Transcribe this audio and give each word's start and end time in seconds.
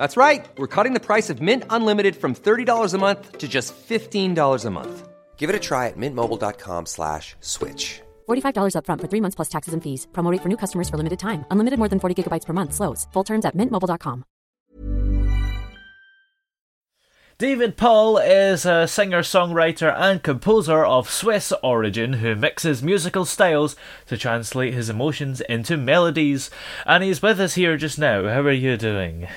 That's 0.00 0.16
right. 0.16 0.48
We're 0.56 0.74
cutting 0.76 0.94
the 0.94 1.06
price 1.06 1.28
of 1.28 1.42
Mint 1.42 1.64
Unlimited 1.68 2.16
from 2.16 2.34
$30 2.34 2.94
a 2.94 2.98
month 2.98 3.36
to 3.36 3.46
just 3.46 3.74
$15 3.76 4.64
a 4.64 4.70
month. 4.70 5.08
Give 5.36 5.50
it 5.50 5.62
a 5.62 5.66
try 5.68 5.88
at 5.88 5.98
mintmobile.com 5.98 6.86
slash 6.86 7.36
switch. 7.40 8.00
$45 8.26 8.74
upfront 8.76 9.00
for 9.02 9.08
three 9.08 9.20
months 9.20 9.36
plus 9.36 9.50
taxes 9.50 9.74
and 9.74 9.82
fees. 9.82 10.08
Promo 10.12 10.32
rate 10.32 10.42
for 10.42 10.48
new 10.48 10.56
customers 10.56 10.88
for 10.88 10.96
limited 10.96 11.18
time. 11.18 11.44
Unlimited 11.50 11.78
more 11.78 11.88
than 11.88 12.00
40 12.00 12.14
gigabytes 12.16 12.46
per 12.46 12.54
month. 12.54 12.72
Slows. 12.72 13.08
Full 13.12 13.24
terms 13.24 13.44
at 13.44 13.54
mintmobile.com. 13.54 14.24
David 17.36 17.76
Paul 17.76 18.18
is 18.18 18.66
a 18.66 18.86
singer, 18.86 19.22
songwriter, 19.22 19.94
and 19.98 20.22
composer 20.22 20.84
of 20.84 21.10
Swiss 21.10 21.52
origin 21.62 22.20
who 22.20 22.36
mixes 22.36 22.82
musical 22.82 23.24
styles 23.24 23.76
to 24.06 24.16
translate 24.16 24.74
his 24.74 24.88
emotions 24.90 25.40
into 25.42 25.76
melodies. 25.76 26.50
And 26.86 27.04
he's 27.04 27.22
with 27.22 27.40
us 27.40 27.54
here 27.54 27.76
just 27.76 27.98
now. 27.98 28.28
How 28.28 28.40
are 28.40 28.52
you 28.52 28.76
doing? 28.76 29.28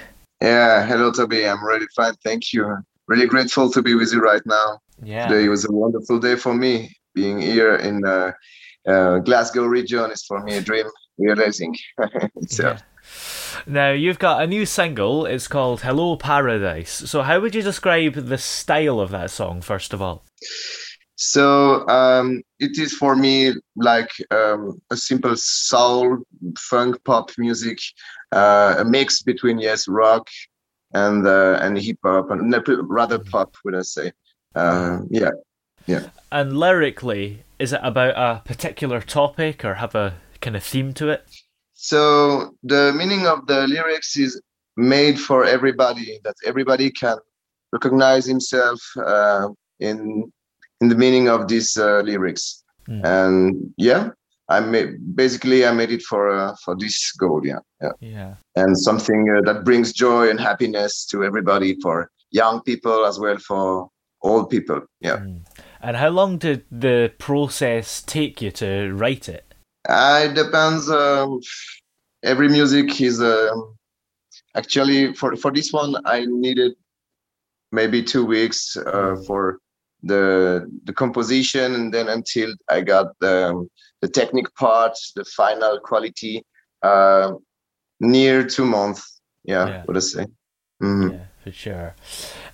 Yeah, 0.43 0.85
hello 0.85 1.09
Toby. 1.09 1.47
I'm 1.47 1.63
really 1.63 1.87
fine. 1.95 2.15
Thank 2.21 2.51
you. 2.51 2.75
Really 3.07 3.27
grateful 3.27 3.71
to 3.71 3.81
be 3.81 3.95
with 3.95 4.11
you 4.11 4.19
right 4.19 4.41
now. 4.45 4.79
Yeah. 5.01 5.27
Today 5.27 5.47
was 5.47 5.63
a 5.63 5.71
wonderful 5.71 6.19
day 6.19 6.35
for 6.35 6.53
me. 6.53 6.93
Being 7.15 7.39
here 7.39 7.75
in 7.75 8.05
uh, 8.05 8.33
uh, 8.85 9.19
Glasgow 9.19 9.63
region 9.63 10.11
is 10.11 10.25
for 10.25 10.43
me 10.43 10.55
a 10.55 10.61
dream 10.61 10.87
realizing. 11.17 11.73
so. 12.49 12.71
Yeah. 12.71 12.79
Now 13.65 13.91
you've 13.91 14.19
got 14.19 14.43
a 14.43 14.47
new 14.47 14.65
single. 14.65 15.25
It's 15.25 15.47
called 15.47 15.81
"Hello 15.81 16.17
Paradise." 16.17 16.91
So, 16.91 17.21
how 17.21 17.39
would 17.39 17.55
you 17.55 17.61
describe 17.61 18.15
the 18.15 18.37
style 18.37 18.99
of 18.99 19.11
that 19.11 19.31
song, 19.31 19.61
first 19.61 19.93
of 19.93 20.01
all? 20.01 20.25
So 21.15 21.87
um, 21.87 22.41
it 22.59 22.77
is 22.77 22.93
for 22.93 23.15
me 23.15 23.53
like 23.77 24.09
um, 24.31 24.81
a 24.91 24.97
simple 24.97 25.35
soul, 25.37 26.17
funk, 26.57 26.97
pop 27.05 27.29
music, 27.37 27.79
uh, 28.33 28.75
a 28.79 28.85
mix 28.85 29.21
between 29.21 29.59
yes, 29.59 29.87
rock 29.87 30.27
and 30.93 31.25
uh, 31.27 31.59
and 31.61 31.77
hip 31.77 31.99
hop, 32.03 32.31
and 32.31 32.53
rather 32.89 33.19
pop, 33.19 33.55
would 33.63 33.75
I 33.75 33.81
say? 33.81 34.11
Uh, 34.55 34.99
yeah, 35.09 35.31
yeah. 35.87 36.09
And 36.31 36.57
lyrically, 36.57 37.43
is 37.59 37.73
it 37.73 37.81
about 37.83 38.15
a 38.17 38.41
particular 38.43 39.01
topic 39.01 39.63
or 39.63 39.75
have 39.75 39.95
a 39.95 40.15
kind 40.41 40.55
of 40.55 40.63
theme 40.63 40.93
to 40.95 41.09
it? 41.09 41.25
So 41.73 42.55
the 42.63 42.93
meaning 42.93 43.27
of 43.27 43.47
the 43.47 43.67
lyrics 43.67 44.17
is 44.17 44.41
made 44.77 45.19
for 45.19 45.45
everybody, 45.45 46.19
that 46.23 46.35
everybody 46.45 46.89
can 46.89 47.17
recognize 47.71 48.25
himself 48.25 48.79
uh, 48.97 49.49
in 49.79 50.31
in 50.81 50.89
the 50.89 50.95
meaning 50.95 51.29
of 51.29 51.47
these 51.47 51.77
uh, 51.77 52.01
lyrics. 52.01 52.63
Mm. 52.87 53.01
And 53.03 53.73
yeah, 53.77 54.09
I 54.53 54.59
made 54.59 55.15
basically 55.15 55.65
I 55.65 55.71
made 55.71 55.91
it 55.91 56.03
for 56.03 56.29
uh, 56.29 56.55
for 56.63 56.75
this 56.75 57.11
goal. 57.13 57.41
Yeah, 57.43 57.61
yeah, 57.81 57.93
yeah. 57.99 58.33
And 58.55 58.77
something 58.77 59.21
uh, 59.29 59.41
that 59.47 59.63
brings 59.63 59.93
joy 59.93 60.29
and 60.29 60.39
happiness 60.39 61.05
to 61.07 61.23
everybody, 61.23 61.75
for 61.81 62.09
young 62.31 62.61
people 62.61 63.05
as 63.05 63.19
well, 63.19 63.37
for 63.37 63.89
old 64.21 64.49
people. 64.49 64.81
Yeah. 65.01 65.17
Mm. 65.17 65.45
And 65.81 65.97
how 65.97 66.09
long 66.09 66.37
did 66.37 66.65
the 66.71 67.11
process 67.17 68.01
take 68.01 68.41
you 68.41 68.51
to 68.51 68.93
write 68.93 69.27
it? 69.27 69.53
Uh, 69.89 70.27
it 70.27 70.33
depends. 70.35 70.89
Um, 70.89 71.41
every 72.23 72.47
music 72.47 73.01
is 73.01 73.21
um, 73.21 73.75
actually 74.55 75.13
for 75.15 75.35
for 75.35 75.51
this 75.51 75.73
one. 75.73 75.95
I 76.05 76.25
needed 76.27 76.73
maybe 77.71 78.03
two 78.03 78.25
weeks 78.25 78.77
uh, 78.77 79.15
for 79.25 79.57
the 80.03 80.69
the 80.83 80.93
composition, 80.93 81.73
and 81.75 81.93
then 81.93 82.07
until 82.07 82.53
I 82.69 82.81
got 82.81 83.07
the 83.19 83.67
the 84.03 84.09
technique 84.09 84.53
part, 84.55 84.97
the 85.15 85.23
final 85.23 85.79
quality, 85.79 86.43
uh, 86.81 87.31
near 88.01 88.45
two 88.45 88.65
months. 88.65 89.21
Yeah, 89.45 89.67
yeah. 89.67 89.83
what 89.85 89.95
I 89.95 90.01
say. 90.01 90.25
Mm-hmm. 90.81 91.13
Yeah, 91.13 91.25
for 91.41 91.51
sure. 91.53 91.95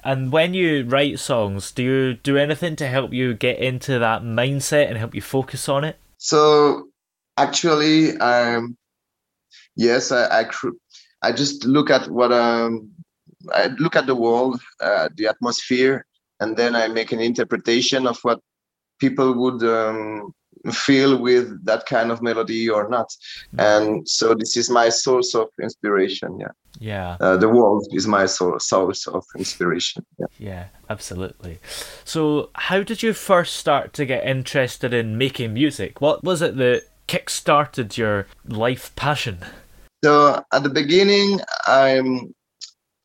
And 0.04 0.32
when 0.32 0.54
you 0.54 0.86
write 0.86 1.18
songs, 1.18 1.72
do 1.72 1.82
you 1.82 2.14
do 2.14 2.38
anything 2.38 2.76
to 2.76 2.88
help 2.88 3.14
you 3.14 3.34
get 3.34 3.58
into 3.58 3.98
that 3.98 4.22
mindset 4.22 4.90
and 4.90 4.98
help 4.98 5.16
you 5.16 5.22
focus 5.22 5.68
on 5.68 5.84
it? 5.84 5.98
So 6.20 6.90
actually 7.38 8.18
um 8.18 8.76
yes 9.76 10.12
i 10.12 10.42
i, 10.42 10.46
I 11.22 11.32
just 11.32 11.64
look 11.64 11.90
at 11.90 12.10
what 12.10 12.34
um 12.34 12.92
i 13.54 13.68
look 13.80 13.96
at 13.96 14.08
the 14.08 14.16
world 14.16 14.60
uh, 14.82 15.08
the 15.16 15.28
atmosphere 15.28 16.06
and 16.42 16.58
then 16.58 16.76
i 16.76 16.88
make 16.90 17.14
an 17.14 17.22
interpretation 17.22 18.06
of 18.06 18.20
what 18.24 18.40
people 19.00 19.34
would 19.42 19.64
um, 19.64 20.34
feel 20.72 21.18
with 21.18 21.64
that 21.66 21.86
kind 21.86 22.12
of 22.12 22.22
melody 22.22 22.70
or 22.70 22.90
not 22.90 23.10
mm-hmm. 23.10 23.60
and 23.60 24.10
so 24.10 24.34
this 24.34 24.58
is 24.58 24.70
my 24.70 24.90
source 24.90 25.34
of 25.36 25.48
inspiration 25.62 26.38
yeah 26.40 26.48
yeah 26.80 27.18
uh, 27.20 27.36
the 27.36 27.50
world 27.50 27.86
is 27.92 28.08
my 28.08 28.26
source 28.26 28.68
source 28.68 29.08
of 29.08 29.24
inspiration 29.38 30.06
yeah. 30.18 30.26
yeah 30.40 30.66
absolutely 30.90 31.60
so 32.06 32.50
how 32.56 32.84
did 32.84 33.04
you 33.04 33.14
first 33.14 33.56
start 33.56 33.94
to 33.94 34.06
get 34.06 34.26
interested 34.26 34.94
in 34.94 35.18
making 35.18 35.54
music 35.54 36.00
what 36.02 36.24
was 36.24 36.42
it 36.42 36.58
that 36.58 36.84
kick-started 37.10 37.98
your 37.98 38.28
life 38.46 38.96
passion? 38.96 39.40
So 40.04 40.44
at 40.54 40.62
the 40.62 40.70
beginning, 40.70 41.42
I'm 41.66 42.36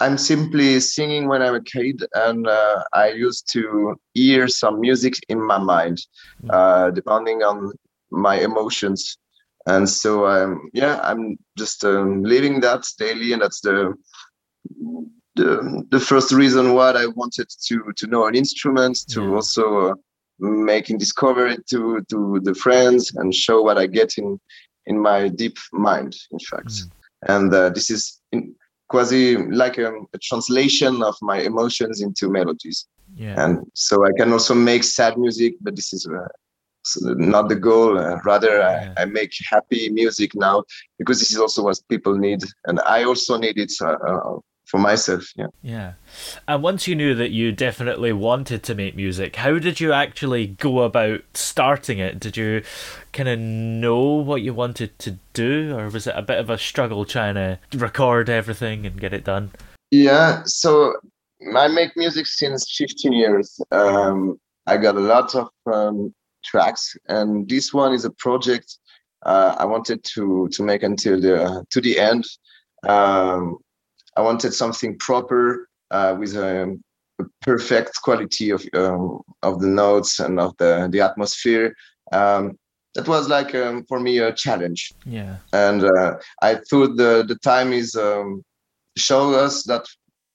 I'm 0.00 0.19
simply 0.19 0.81
singing 0.81 1.28
when 1.28 1.41
I'm 1.41 1.55
a 1.55 1.62
kid, 1.62 2.05
and 2.15 2.47
uh, 2.47 2.82
I 2.93 3.10
used 3.10 3.50
to 3.53 3.97
hear 4.15 4.49
some 4.49 4.81
music 4.81 5.15
in 5.28 5.41
my 5.44 5.59
mind, 5.59 5.99
mm. 6.43 6.50
uh, 6.53 6.91
depending 6.91 7.43
on 7.43 7.72
my 8.10 8.37
emotions. 8.41 9.16
And 9.66 9.88
so 9.88 10.27
I'm 10.27 10.69
yeah, 10.75 11.00
I'm 11.03 11.38
just 11.56 11.84
um, 11.84 12.22
living 12.22 12.60
that 12.60 12.84
daily, 12.99 13.32
and 13.32 13.41
that's 13.41 13.60
the 13.60 13.94
the 15.37 15.84
the 15.91 16.00
first 16.00 16.32
reason 16.32 16.75
why 16.75 16.91
I 16.91 17.06
wanted 17.06 17.49
to 17.66 17.93
to 17.97 18.06
know 18.06 18.26
an 18.26 18.34
instrument 18.34 18.99
to 19.11 19.22
yeah. 19.22 19.31
also 19.31 19.91
uh, 19.91 19.94
making 20.38 20.99
discovery 20.99 21.56
to 21.71 22.05
to 22.11 22.41
the 22.43 22.55
friends 22.55 23.12
and 23.15 23.34
show 23.34 23.62
what 23.62 23.78
I 23.78 23.87
get 23.87 24.19
in 24.19 24.38
in 24.87 24.99
my 24.99 25.28
deep 25.28 25.56
mind, 25.72 26.15
in 26.31 26.38
fact. 26.41 26.69
Mm. 26.69 26.91
And 27.26 27.55
uh, 27.55 27.71
this 27.71 27.91
is 27.91 28.21
in, 28.32 28.55
quasi 28.89 29.37
like 29.37 29.78
a, 29.78 29.93
a, 30.12 30.19
translation 30.22 31.03
of 31.03 31.15
my 31.22 31.39
emotions 31.41 32.00
into 32.00 32.28
melodies. 32.28 32.87
Yeah. 33.14 33.43
And 33.43 33.64
so 33.75 34.05
I 34.05 34.11
can 34.17 34.32
also 34.32 34.55
make 34.55 34.85
sad 34.85 35.17
music, 35.19 35.55
but 35.61 35.76
this 35.76 35.93
is 35.93 36.06
uh, 36.06 36.29
not 37.17 37.49
the 37.49 37.56
goal. 37.56 37.99
Uh, 37.99 38.19
rather, 38.25 38.58
yeah. 38.58 38.93
I, 38.97 39.03
I, 39.03 39.05
make 39.05 39.32
happy 39.50 39.91
music 39.91 40.32
now 40.35 40.64
because 40.99 41.19
this 41.19 41.31
is 41.31 41.38
also 41.38 41.62
what 41.62 41.79
people 41.88 42.17
need, 42.17 42.43
and 42.67 42.81
I 42.81 43.05
also 43.05 43.38
need 43.38 43.58
it 43.58 43.73
uh, 43.81 43.97
uh, 44.06 44.38
for 44.66 44.78
myself. 44.78 45.25
Yeah. 45.37 45.46
Yeah. 45.62 45.93
And 46.49 46.62
once 46.62 46.88
you 46.88 46.94
knew 46.94 47.14
that 47.14 47.31
you 47.31 47.52
definitely 47.52 48.12
wanted 48.12 48.62
to 48.64 48.75
make 48.75 48.96
music, 48.96 49.37
how 49.37 49.58
did 49.58 49.81
you 49.81 49.93
actually 49.93 50.46
go 50.46 50.82
about 50.82 51.22
starting 51.34 51.99
it? 51.99 52.19
Did 52.19 52.37
you 52.37 52.62
kind 53.12 53.28
of 53.28 53.38
know 53.38 54.02
what 54.02 54.43
you 54.43 54.55
wanted 54.55 54.99
to 55.00 55.19
do, 55.32 55.76
or 55.76 55.88
was 55.88 56.06
it 56.06 56.14
a 56.16 56.22
bit 56.22 56.38
of 56.38 56.50
a 56.50 56.58
struggle 56.58 57.05
trying 57.05 57.34
to 57.34 57.58
record 57.75 58.28
everything 58.28 58.87
and 58.87 59.00
get 59.00 59.12
it 59.12 59.25
done? 59.25 59.50
Yeah. 59.90 60.43
So 60.44 60.94
I 61.55 61.69
make 61.69 61.96
music 61.96 62.26
since 62.26 62.75
15 62.76 63.12
years. 63.12 63.60
Um, 63.70 64.40
I 64.67 64.76
got 64.78 64.96
a 64.96 65.00
lot 65.00 65.34
of 65.34 65.49
um, 65.72 66.14
tracks, 66.44 66.96
and 67.08 67.49
this 67.49 67.72
one 67.75 67.93
is 67.93 68.05
a 68.05 68.10
project 68.10 68.78
uh, 69.25 69.56
I 69.58 69.64
wanted 69.64 70.05
to 70.14 70.49
to 70.52 70.62
make 70.62 70.82
until 70.82 71.20
the 71.20 71.64
to 71.70 71.81
the 71.81 71.99
end. 71.99 72.25
Um, 72.87 73.58
I 74.16 74.22
wanted 74.22 74.55
something 74.55 74.99
proper 74.99 75.69
uh, 75.90 76.16
with 76.19 76.37
a 76.37 76.78
perfect 77.43 78.00
quality 78.02 78.50
of 78.50 78.64
um, 78.75 79.20
of 79.43 79.61
the 79.61 79.69
notes 79.69 80.20
and 80.20 80.40
of 80.40 80.56
the 80.58 80.88
the 80.90 81.00
atmosphere. 81.00 81.75
Um, 82.12 82.58
that 82.94 83.08
was 83.08 83.28
like 83.28 83.55
um, 83.55 83.84
for 83.88 83.99
me 83.99 84.19
a 84.19 84.32
challenge. 84.32 84.93
Yeah. 85.05 85.37
And 85.52 85.84
uh, 85.84 86.16
I 86.43 86.56
thought 86.70 86.96
the 86.96 87.25
the 87.26 87.37
time 87.37 87.72
is 87.72 87.94
um, 87.96 88.44
show 88.96 89.34
us 89.34 89.64
that 89.64 89.84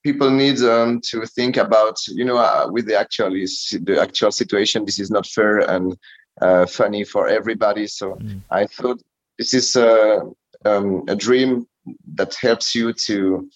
people 0.03 0.29
need 0.29 0.59
um, 0.61 1.01
to 1.09 1.25
think 1.25 1.57
about 1.57 1.97
you 2.07 2.25
know 2.25 2.37
uh, 2.37 2.67
with 2.69 2.85
the 2.85 2.97
actual 2.99 3.35
is 3.35 3.77
the 3.83 3.99
actual 4.01 4.31
situation. 4.31 4.85
This 4.85 4.99
is 4.99 5.09
not 5.09 5.25
fair 5.25 5.59
and 5.59 5.97
uh, 6.41 6.65
funny 6.65 7.03
for 7.03 7.27
everybody. 7.27 7.87
So 7.87 8.15
mm. 8.15 8.41
I 8.49 8.65
thought 8.65 9.01
this 9.37 9.53
is 9.53 9.75
a, 9.75 10.21
um, 10.65 11.03
a 11.07 11.15
dream 11.15 11.67
that 12.15 12.35
helps 12.35 12.75
you 12.75 12.93
to 12.93 13.49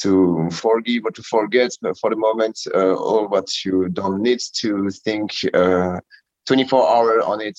to 0.00 0.48
forgive 0.50 1.04
or 1.04 1.10
to 1.10 1.22
forget 1.22 1.70
for 2.00 2.10
the 2.10 2.16
moment 2.16 2.58
uh, 2.74 2.94
all 2.94 3.28
what 3.28 3.64
you 3.64 3.88
don't 3.88 4.22
need 4.22 4.40
to 4.54 4.90
think 4.90 5.32
uh, 5.54 5.98
24 6.46 6.88
hour 6.88 7.22
on 7.22 7.40
it. 7.40 7.58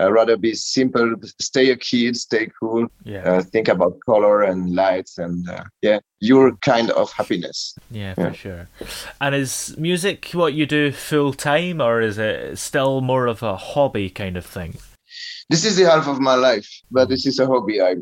Uh, 0.00 0.10
rather 0.10 0.36
be 0.36 0.52
simple 0.54 1.14
stay 1.40 1.70
a 1.70 1.76
kid 1.76 2.16
stay 2.16 2.50
cool 2.58 2.88
yeah. 3.04 3.22
Uh, 3.22 3.40
think 3.40 3.68
about 3.68 3.96
color 4.04 4.42
and 4.42 4.74
lights 4.74 5.18
and 5.18 5.48
uh, 5.48 5.62
yeah 5.82 6.00
your 6.18 6.56
kind 6.56 6.90
of 6.90 7.12
happiness. 7.12 7.76
Yeah, 7.92 8.12
yeah. 8.18 8.30
for 8.30 8.34
sure. 8.34 8.68
And 9.20 9.36
is 9.36 9.76
music 9.78 10.30
what 10.32 10.52
you 10.52 10.66
do 10.66 10.90
full 10.90 11.32
time 11.32 11.80
or 11.80 12.00
is 12.00 12.18
it 12.18 12.58
still 12.58 13.02
more 13.02 13.28
of 13.28 13.44
a 13.44 13.56
hobby 13.56 14.10
kind 14.10 14.36
of 14.36 14.44
thing? 14.44 14.78
This 15.48 15.64
is 15.64 15.76
the 15.76 15.84
half 15.84 16.08
of 16.08 16.18
my 16.18 16.34
life 16.34 16.68
but 16.90 17.08
this 17.08 17.24
is 17.24 17.38
a 17.38 17.46
hobby. 17.46 17.80
I 17.80 17.94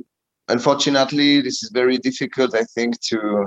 unfortunately 0.48 1.40
this 1.40 1.62
is 1.62 1.70
very 1.72 1.98
difficult 1.98 2.54
i 2.54 2.64
think 2.74 3.00
to 3.00 3.46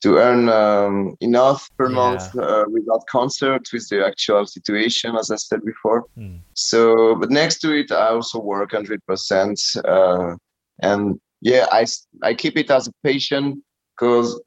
to 0.00 0.16
earn 0.16 0.48
um, 0.48 1.16
enough 1.20 1.70
per 1.76 1.88
yeah. 1.88 1.94
month 1.94 2.36
uh, 2.36 2.64
without 2.70 3.06
concert 3.06 3.68
with 3.72 3.88
the 3.88 4.04
actual 4.04 4.46
situation 4.46 5.16
as 5.16 5.30
i 5.30 5.36
said 5.36 5.60
before 5.64 6.04
mm. 6.16 6.38
so 6.54 7.14
but 7.16 7.30
next 7.30 7.58
to 7.60 7.72
it 7.72 7.90
i 7.92 8.08
also 8.08 8.40
work 8.40 8.72
100% 8.72 9.76
uh, 9.84 10.36
and 10.82 11.20
yeah 11.40 11.66
i 11.72 11.86
i 12.22 12.34
keep 12.34 12.56
it 12.56 12.70
as 12.70 12.88
a 12.88 12.92
patient 13.02 13.58
because 13.92 14.40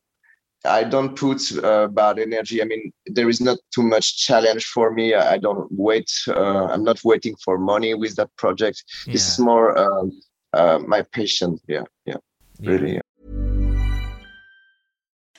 i 0.65 0.83
don't 0.83 1.15
put 1.15 1.41
uh, 1.63 1.87
bad 1.87 2.19
energy 2.19 2.61
i 2.61 2.65
mean 2.65 2.91
there 3.07 3.29
is 3.29 3.41
not 3.41 3.57
too 3.73 3.83
much 3.83 4.17
challenge 4.17 4.65
for 4.65 4.91
me 4.91 5.13
i, 5.13 5.33
I 5.33 5.37
don't 5.37 5.67
wait 5.71 6.11
uh, 6.27 6.65
i'm 6.65 6.83
not 6.83 6.99
waiting 7.03 7.35
for 7.43 7.57
money 7.57 7.93
with 7.93 8.15
that 8.15 8.35
project 8.37 8.83
yeah. 9.05 9.13
this 9.13 9.27
is 9.31 9.39
more 9.39 9.77
um, 9.77 10.11
uh, 10.53 10.79
my 10.79 11.01
patient 11.01 11.61
yeah 11.67 11.83
yeah, 12.05 12.17
yeah. 12.59 12.69
really 12.71 12.93
yeah. 12.93 13.01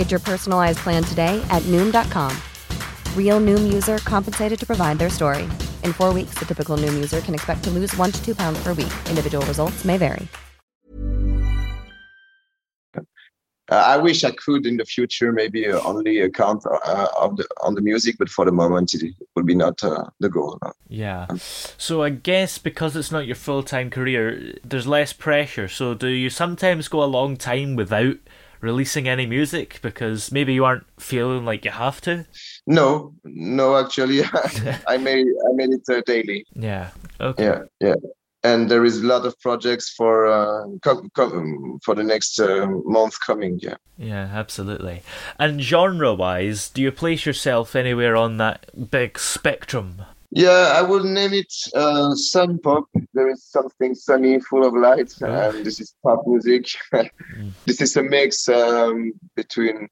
Get 0.00 0.10
your 0.10 0.20
personalized 0.20 0.78
plan 0.78 1.04
today 1.04 1.44
at 1.50 1.62
noom.com. 1.64 2.34
Real 3.14 3.38
noom 3.38 3.70
user 3.70 3.98
compensated 3.98 4.58
to 4.58 4.64
provide 4.64 4.98
their 4.98 5.10
story. 5.10 5.42
In 5.84 5.92
four 5.92 6.14
weeks, 6.14 6.38
the 6.38 6.46
typical 6.46 6.78
noom 6.78 6.94
user 6.94 7.20
can 7.20 7.34
expect 7.34 7.62
to 7.64 7.70
lose 7.70 7.94
one 7.98 8.10
to 8.10 8.24
two 8.24 8.34
pounds 8.34 8.62
per 8.62 8.72
week. 8.72 8.90
Individual 9.10 9.44
results 9.44 9.84
may 9.84 9.98
vary. 9.98 10.26
Uh, 12.96 13.02
I 13.68 13.98
wish 13.98 14.24
I 14.24 14.30
could 14.30 14.64
in 14.64 14.78
the 14.78 14.86
future 14.86 15.32
maybe 15.32 15.68
uh, 15.68 15.78
only 15.82 16.20
account 16.20 16.64
uh, 16.64 17.08
of 17.20 17.36
the 17.36 17.46
on 17.62 17.74
the 17.74 17.82
music, 17.82 18.16
but 18.18 18.30
for 18.30 18.46
the 18.46 18.52
moment 18.52 18.94
it 18.94 19.14
would 19.36 19.44
be 19.44 19.54
not 19.54 19.84
uh, 19.84 20.04
the 20.18 20.30
goal. 20.30 20.58
No. 20.64 20.72
Yeah. 20.88 21.26
So 21.36 22.02
I 22.02 22.08
guess 22.08 22.56
because 22.56 22.96
it's 22.96 23.12
not 23.12 23.26
your 23.26 23.36
full 23.36 23.62
time 23.62 23.90
career, 23.90 24.54
there's 24.64 24.86
less 24.86 25.12
pressure. 25.12 25.68
So 25.68 25.92
do 25.92 26.08
you 26.08 26.30
sometimes 26.30 26.88
go 26.88 27.04
a 27.04 27.14
long 27.18 27.36
time 27.36 27.76
without 27.76 28.16
releasing 28.60 29.08
any 29.08 29.26
music 29.26 29.78
because 29.82 30.30
maybe 30.32 30.52
you 30.54 30.64
aren't 30.64 30.86
feeling 30.98 31.44
like 31.44 31.64
you 31.64 31.70
have 31.70 32.00
to? 32.02 32.26
No, 32.66 33.14
no, 33.24 33.76
actually, 33.76 34.22
I 34.86 34.96
made 34.98 35.26
I 35.26 35.52
made 35.54 35.70
it 35.70 35.82
uh, 35.90 36.02
daily. 36.06 36.44
Yeah. 36.54 36.90
Okay. 37.20 37.44
Yeah, 37.44 37.62
yeah. 37.80 37.94
And 38.42 38.70
there 38.70 38.86
is 38.86 39.02
a 39.02 39.06
lot 39.06 39.26
of 39.26 39.38
projects 39.40 39.90
for 39.90 40.26
uh, 40.26 40.64
com- 40.82 41.10
com- 41.14 41.78
for 41.84 41.94
the 41.94 42.02
next 42.02 42.40
uh, 42.40 42.66
month 42.84 43.14
coming. 43.26 43.58
Yeah. 43.60 43.76
Yeah, 43.98 44.30
absolutely. 44.32 45.02
And 45.38 45.60
genre-wise, 45.60 46.70
do 46.70 46.80
you 46.80 46.90
place 46.90 47.26
yourself 47.26 47.76
anywhere 47.76 48.16
on 48.16 48.38
that 48.38 48.90
big 48.90 49.18
spectrum? 49.18 50.02
Yeah, 50.32 50.74
I 50.76 50.82
would 50.82 51.04
name 51.04 51.34
it 51.34 51.52
uh, 51.74 52.14
sun 52.14 52.58
pop. 52.58 52.84
There 53.14 53.28
is 53.28 53.44
something 53.44 53.94
sunny, 53.94 54.38
full 54.40 54.64
of 54.64 54.74
light, 54.74 55.12
oh. 55.22 55.26
and 55.26 55.66
this 55.66 55.80
is 55.80 55.94
pop 56.02 56.22
music. 56.26 56.66
This 57.66 57.80
is 57.80 57.96
a 57.96 58.02
mix 58.02 58.48
um, 58.48 59.12
between, 59.34 59.88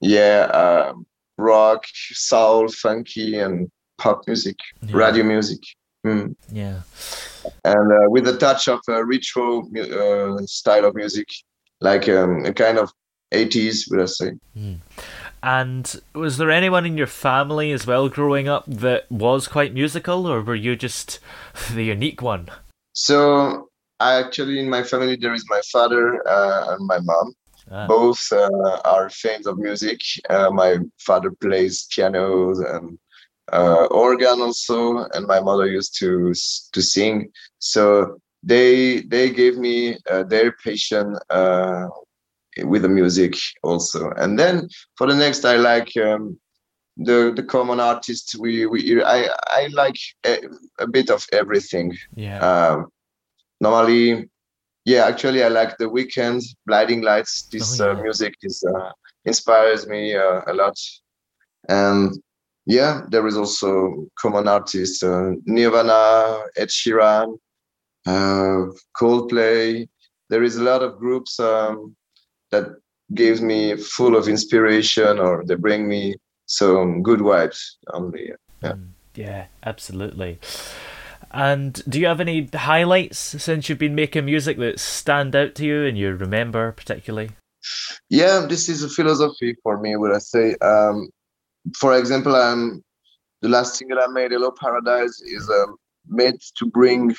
yeah, 0.00 0.48
uh, 0.52 0.92
rock, 1.38 1.84
soul, 2.12 2.68
funky, 2.68 3.38
and 3.38 3.68
pop 3.98 4.22
music, 4.28 4.56
yeah. 4.82 4.96
radio 4.96 5.24
music. 5.24 5.60
Mm. 6.06 6.36
Yeah, 6.52 6.82
and 7.64 7.92
uh, 7.92 8.10
with 8.10 8.28
a 8.28 8.36
touch 8.36 8.68
of 8.68 8.80
a 8.88 9.04
retro 9.04 9.68
uh, 9.76 10.38
style 10.46 10.84
of 10.84 10.94
music, 10.94 11.26
like 11.80 12.08
um, 12.08 12.44
a 12.44 12.52
kind 12.52 12.78
of 12.78 12.92
80s, 13.32 13.90
would 13.90 14.00
I 14.00 14.06
say. 14.06 14.32
Mm. 14.56 14.78
And 15.42 16.00
was 16.14 16.38
there 16.38 16.50
anyone 16.50 16.84
in 16.86 16.98
your 16.98 17.06
family 17.06 17.72
as 17.72 17.86
well 17.86 18.08
growing 18.08 18.48
up 18.48 18.64
that 18.66 19.10
was 19.10 19.48
quite 19.48 19.74
musical, 19.74 20.26
or 20.26 20.42
were 20.42 20.54
you 20.54 20.76
just 20.76 21.18
the 21.72 21.84
unique 21.84 22.22
one? 22.22 22.48
So, 22.92 23.68
I 24.00 24.14
actually, 24.14 24.58
in 24.58 24.68
my 24.68 24.82
family, 24.82 25.16
there 25.16 25.34
is 25.34 25.44
my 25.48 25.60
father 25.72 26.26
uh, 26.28 26.74
and 26.74 26.86
my 26.86 26.98
mom. 27.00 27.32
Ah. 27.70 27.86
Both 27.86 28.32
uh, 28.32 28.80
are 28.84 29.10
fans 29.10 29.46
of 29.46 29.58
music. 29.58 30.00
Uh, 30.30 30.50
my 30.50 30.78
father 30.98 31.30
plays 31.30 31.86
piano 31.90 32.50
and 32.74 32.98
uh, 33.52 33.86
organ 33.86 34.40
also, 34.40 35.06
and 35.12 35.26
my 35.26 35.40
mother 35.40 35.66
used 35.66 35.98
to 35.98 36.32
to 36.72 36.82
sing. 36.82 37.30
So 37.58 38.18
they 38.42 39.00
they 39.00 39.30
gave 39.30 39.58
me 39.58 39.98
uh, 40.10 40.22
their 40.22 40.52
passion 40.52 41.16
uh, 41.30 41.88
with 42.64 42.82
the 42.82 42.88
music 42.88 43.34
also. 43.62 44.10
And 44.16 44.38
then 44.38 44.68
for 44.96 45.06
the 45.06 45.14
next, 45.14 45.44
I 45.44 45.56
like 45.56 45.96
um, 45.96 46.38
the 46.96 47.32
the 47.34 47.42
common 47.42 47.80
artists. 47.80 48.36
We 48.36 48.66
we 48.66 49.02
I 49.02 49.28
I 49.46 49.68
like 49.72 49.98
a, 50.26 50.38
a 50.78 50.86
bit 50.86 51.10
of 51.10 51.24
everything. 51.32 51.96
Yeah. 52.14 52.38
Um, 52.40 52.88
normally, 53.60 54.28
yeah. 54.84 55.06
Actually, 55.06 55.44
I 55.44 55.48
like 55.48 55.78
the 55.78 55.88
Weeknd, 55.88 56.42
Blinding 56.66 57.02
Lights. 57.02 57.48
This 57.50 57.80
oh, 57.80 57.92
yeah. 57.92 57.98
uh, 57.98 58.02
music 58.02 58.34
is 58.42 58.64
uh, 58.64 58.90
inspires 59.24 59.86
me 59.86 60.14
uh, 60.14 60.42
a 60.46 60.52
lot. 60.52 60.76
And 61.68 62.12
yeah, 62.66 63.02
there 63.08 63.26
is 63.26 63.36
also 63.36 64.06
common 64.18 64.48
artists: 64.48 65.02
uh, 65.02 65.32
Nirvana, 65.44 66.44
Ed 66.56 66.68
Sheeran, 66.68 67.38
uh, 68.06 68.66
Coldplay. 69.00 69.88
There 70.30 70.42
is 70.42 70.56
a 70.56 70.64
lot 70.64 70.82
of 70.82 70.98
groups. 70.98 71.38
Um, 71.40 71.96
that 72.50 72.66
gives 73.14 73.40
me 73.40 73.76
full 73.76 74.16
of 74.16 74.28
inspiration 74.28 75.18
or 75.18 75.44
they 75.46 75.54
bring 75.54 75.88
me 75.88 76.14
some 76.46 77.02
good 77.02 77.20
vibes 77.20 77.76
only 77.92 78.32
yeah. 78.62 78.72
Mm, 78.72 78.88
yeah 79.14 79.46
absolutely. 79.62 80.38
And 81.30 81.82
do 81.88 82.00
you 82.00 82.06
have 82.06 82.20
any 82.20 82.48
highlights 82.54 83.18
since 83.18 83.68
you've 83.68 83.78
been 83.78 83.94
making 83.94 84.24
music 84.24 84.56
that 84.58 84.80
stand 84.80 85.36
out 85.36 85.54
to 85.56 85.64
you 85.64 85.84
and 85.84 85.98
you 85.98 86.14
remember 86.14 86.72
particularly? 86.72 87.30
Yeah 88.08 88.46
this 88.48 88.68
is 88.68 88.82
a 88.82 88.88
philosophy 88.88 89.54
for 89.62 89.78
me 89.78 89.96
would 89.96 90.14
i 90.14 90.18
say. 90.18 90.54
Um, 90.56 91.08
for 91.76 91.98
example 91.98 92.34
um, 92.34 92.82
the 93.42 93.48
last 93.48 93.76
single 93.76 93.98
i 94.00 94.06
made 94.06 94.32
hello 94.32 94.50
paradise 94.50 95.20
is 95.20 95.48
um, 95.50 95.76
made 96.08 96.40
to 96.56 96.66
bring 96.66 97.14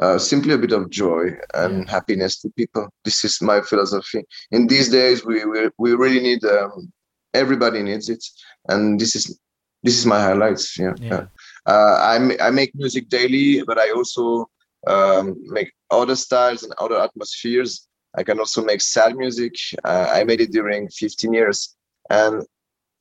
uh, 0.00 0.18
simply 0.18 0.54
a 0.54 0.58
bit 0.58 0.72
of 0.72 0.90
joy 0.90 1.30
and 1.54 1.84
yeah. 1.84 1.90
happiness 1.90 2.40
to 2.40 2.50
people. 2.50 2.88
This 3.04 3.24
is 3.24 3.40
my 3.42 3.60
philosophy. 3.60 4.24
In 4.50 4.66
these 4.66 4.88
days, 4.88 5.24
we 5.24 5.44
we, 5.44 5.68
we 5.78 5.94
really 5.94 6.20
need 6.20 6.44
um, 6.44 6.92
everybody 7.34 7.82
needs 7.82 8.08
it, 8.08 8.24
and 8.68 8.98
this 8.98 9.14
is 9.14 9.38
this 9.82 9.98
is 9.98 10.06
my 10.06 10.20
highlights. 10.20 10.78
Yeah, 10.78 10.94
yeah. 10.98 11.26
Uh, 11.66 11.96
I 12.00 12.46
I 12.46 12.50
make 12.50 12.74
music 12.74 13.08
daily, 13.08 13.62
but 13.62 13.78
I 13.78 13.90
also 13.92 14.48
um, 14.86 15.36
make 15.46 15.72
other 15.90 16.16
styles 16.16 16.62
and 16.62 16.72
other 16.78 16.98
atmospheres. 17.00 17.86
I 18.16 18.22
can 18.24 18.38
also 18.40 18.64
make 18.64 18.80
sad 18.80 19.16
music. 19.16 19.54
Uh, 19.84 20.06
I 20.10 20.24
made 20.24 20.40
it 20.40 20.50
during 20.50 20.88
15 20.88 21.32
years, 21.32 21.76
and 22.08 22.44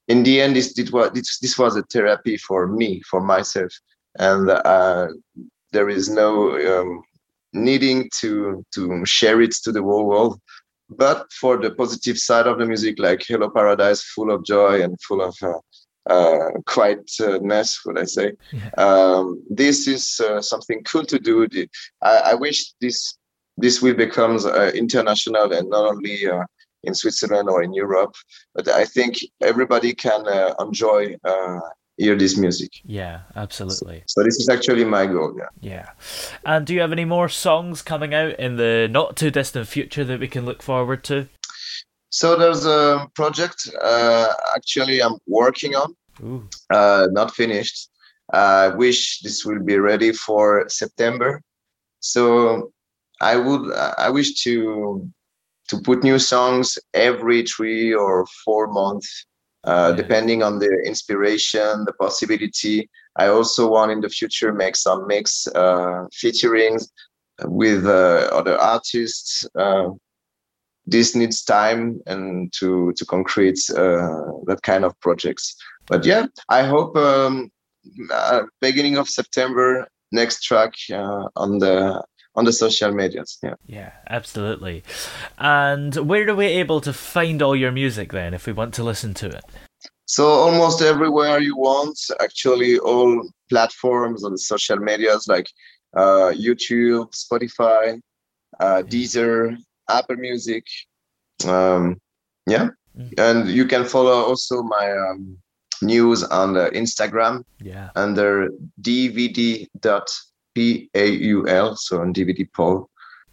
in 0.08 0.24
the 0.24 0.42
end, 0.42 0.56
this, 0.56 0.74
was 0.92 1.12
this, 1.12 1.40
this 1.40 1.58
was 1.58 1.78
a 1.78 1.84
therapy 1.84 2.36
for 2.38 2.68
me, 2.68 3.02
for 3.10 3.22
myself, 3.22 3.72
and 4.18 4.50
uh, 4.50 5.08
there 5.72 5.90
is 5.90 6.10
no 6.10 6.32
um, 6.72 7.04
needing 7.54 8.10
to 8.20 8.64
to 8.74 9.06
share 9.06 9.42
it 9.42 9.52
to 9.52 9.72
the 9.72 9.82
whole 9.82 10.06
world 10.06 10.40
but 10.90 11.32
for 11.32 11.58
the 11.58 11.72
positive 11.72 12.18
side 12.18 12.48
of 12.48 12.58
the 12.58 12.66
music 12.66 12.98
like 13.00 13.24
hello 13.28 13.50
paradise 13.50 14.04
full 14.04 14.32
of 14.32 14.44
joy 14.44 14.82
and 14.82 15.00
full 15.02 15.22
of 15.22 15.36
uh, 15.42 15.60
uh, 16.10 16.50
quietness 16.66 17.86
would 17.86 18.00
i 18.00 18.04
say 18.04 18.32
yeah. 18.52 18.70
um, 18.78 19.42
this 19.50 19.88
is 19.88 20.20
uh, 20.24 20.42
something 20.42 20.84
cool 20.84 21.06
to 21.06 21.20
do 21.20 21.48
I, 22.02 22.32
I, 22.32 22.36
wish 22.36 22.74
this 22.82 23.18
this 23.58 23.82
will 23.82 23.94
become 23.94 24.38
uh, 24.38 24.72
international 24.74 25.52
and 25.54 25.70
not 25.70 25.86
only 25.86 26.28
uh, 26.28 26.44
in 26.84 26.96
switzerland 26.96 27.50
or 27.50 27.62
in 27.62 27.74
europe 27.74 28.16
but 28.56 28.68
i 28.70 28.86
think 28.86 29.18
everybody 29.42 29.94
can 29.94 30.28
uh, 30.28 30.56
enjoy 30.60 31.16
hear 32.00 32.16
this 32.16 32.38
music. 32.38 32.72
Yeah, 32.86 33.22
absolutely. 33.36 34.04
So, 34.08 34.22
so, 34.22 34.24
this 34.24 34.38
is 34.38 34.50
actually 34.50 34.86
my 34.86 35.06
goal. 35.06 35.36
Yeah. 35.38 35.50
Yeah. 35.62 35.90
And 36.46 36.66
do 36.66 36.74
you 36.74 36.82
have 36.82 36.92
any 36.92 37.06
more 37.06 37.30
songs 37.30 37.82
coming 37.82 38.14
out 38.14 38.40
in 38.40 38.56
the 38.56 38.88
not 38.90 39.18
too 39.18 39.30
distant 39.30 39.68
future 39.68 40.04
that 40.06 40.20
we 40.20 40.28
can 40.28 40.46
look 40.46 40.64
forward 40.64 41.04
to? 41.06 41.28
So 42.10 42.36
there's 42.36 42.66
a 42.66 43.08
project 43.14 43.70
uh, 43.82 44.34
actually 44.56 45.02
I'm 45.02 45.18
working 45.28 45.76
on, 45.76 45.96
uh, 46.74 47.08
not 47.12 47.36
finished. 47.36 47.90
I 48.34 48.70
wish 48.70 49.22
this 49.22 49.46
will 49.46 49.60
be 49.60 49.78
ready 49.78 50.12
for 50.12 50.68
September. 50.70 51.42
So 52.00 52.72
I 53.22 53.36
would 53.36 53.72
I 53.74 54.10
wish 54.10 54.42
to 54.44 55.08
to 55.70 55.82
put 55.82 56.04
new 56.04 56.18
songs 56.18 56.80
every 56.94 57.44
three 57.44 57.94
or 57.94 58.26
four 58.44 58.68
months 58.68 59.26
uh, 59.70 59.92
depending 59.92 60.42
on 60.42 60.58
the 60.58 60.72
inspiration, 60.84 61.86
the 61.86 61.94
possibility. 61.94 62.90
I 63.18 63.28
also 63.28 63.70
want 63.70 63.92
in 63.92 64.02
the 64.02 64.10
future 64.10 64.52
make 64.52 64.76
some 64.76 65.06
mix 65.06 65.48
uh, 65.54 66.06
featuring 66.12 66.80
with 67.44 67.86
uh, 67.86 68.30
other 68.32 68.58
artists. 68.58 69.48
Uh, 69.56 69.90
this 70.88 71.16
needs 71.16 71.44
time 71.44 72.02
and 72.08 72.52
to 72.54 72.94
to 72.98 73.06
concrete 73.06 73.60
uh, 73.70 74.32
that 74.48 74.62
kind 74.64 74.84
of 74.84 75.00
projects. 75.02 75.56
But 75.86 76.04
yeah, 76.04 76.26
I 76.50 76.64
hope 76.64 76.98
um, 76.98 77.52
beginning 78.62 78.98
of 78.98 79.08
September 79.08 79.88
next 80.12 80.42
track 80.42 80.74
on 81.36 81.60
the 81.60 82.04
on 82.40 82.46
the 82.46 82.54
social 82.54 82.92
medias. 82.94 83.38
Yeah. 83.44 83.56
Yeah, 83.68 83.92
absolutely. 84.10 84.84
And 85.38 85.94
where 85.96 86.28
are 86.30 86.36
we 86.36 86.46
able 86.46 86.80
to 86.82 86.94
find 86.94 87.42
all 87.42 87.56
your 87.56 87.74
music 87.74 88.14
then 88.14 88.34
if 88.34 88.48
we 88.48 88.54
want 88.54 88.74
to 88.76 88.84
listen 88.84 89.14
to 89.16 89.28
it? 89.28 89.44
So 90.06 90.26
almost 90.26 90.82
everywhere 90.82 91.40
you 91.40 91.58
want, 91.58 92.00
actually 92.22 92.80
all 92.80 93.30
platforms 93.50 94.24
on 94.24 94.38
social 94.38 94.78
medias 94.78 95.28
like 95.28 95.48
uh, 95.98 96.32
YouTube, 96.48 97.08
Spotify, 97.24 98.00
uh, 98.60 98.84
Deezer, 98.94 99.58
Apple 99.90 100.16
Music. 100.16 100.64
Um, 101.46 102.00
yeah. 102.48 102.70
Mm-hmm. 102.98 103.20
And 103.20 103.50
you 103.50 103.66
can 103.66 103.84
follow 103.84 104.18
also 104.30 104.64
my 104.64 104.88
um, 104.92 105.38
news 105.82 106.24
on 106.24 106.54
the 106.54 106.70
Instagram 106.72 107.44
yeah. 107.62 107.90
under 107.98 108.50
dvd.paul. 110.60 111.76
So 111.76 112.02
on 112.02 112.14
DVD 112.14 112.48
Paul. 112.54 112.90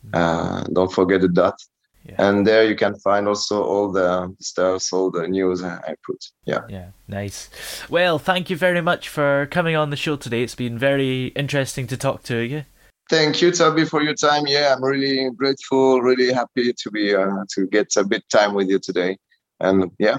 Mm-hmm. 0.07 0.15
Uh, 0.15 0.65
don't 0.73 0.93
forget 0.93 1.21
the 1.21 1.29
dot. 1.29 1.59
Yeah. 2.05 2.15
And 2.19 2.47
there 2.47 2.65
you 2.65 2.77
can 2.77 2.95
find 3.01 3.27
also 3.27 3.63
all 3.65 3.91
the 3.91 4.35
stuff, 4.41 4.93
all 4.93 5.11
the 5.11 5.27
news 5.27 5.65
I 5.65 5.95
put. 6.05 6.25
Yeah. 6.45 6.61
Yeah. 6.69 6.91
Nice. 7.09 7.51
Well, 7.91 8.19
thank 8.21 8.49
you 8.49 8.57
very 8.57 8.81
much 8.81 9.09
for 9.09 9.47
coming 9.51 9.75
on 9.75 9.91
the 9.91 9.97
show 9.97 10.17
today. 10.17 10.43
It's 10.43 10.55
been 10.55 10.79
very 10.79 11.29
interesting 11.29 11.89
to 11.89 11.97
talk 11.97 12.23
to 12.25 12.37
you. 12.37 12.65
Thank 13.09 13.41
you, 13.41 13.53
Toby, 13.53 13.85
for 13.85 14.03
your 14.03 14.15
time. 14.15 14.47
Yeah, 14.47 14.75
I'm 14.75 14.83
really 14.83 15.31
grateful, 15.31 16.01
really 16.01 16.33
happy 16.33 16.73
to 16.73 16.91
be 16.91 17.15
uh, 17.15 17.45
to 17.55 17.67
get 17.67 17.89
a 17.97 18.05
bit 18.05 18.25
time 18.31 18.55
with 18.55 18.69
you 18.69 18.81
today. 18.81 19.17
And 19.61 19.91
yeah, 19.99 20.19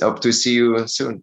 hope 0.00 0.20
to 0.20 0.32
see 0.32 0.54
you 0.54 0.86
soon. 0.86 1.22